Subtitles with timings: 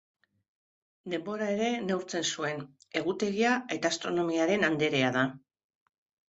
[1.13, 2.63] Denbora ere neurtzen zuen,
[3.03, 5.29] Egutegia eta Astronomiaren Anderea da.